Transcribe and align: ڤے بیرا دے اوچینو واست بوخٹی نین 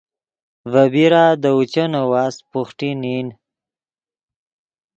ڤے 0.71 0.83
بیرا 0.93 1.23
دے 1.41 1.49
اوچینو 1.55 2.01
واست 2.11 2.39
بوخٹی 2.51 2.89
نین 3.01 3.27